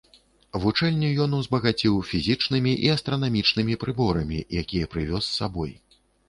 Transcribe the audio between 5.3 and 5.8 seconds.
сабой.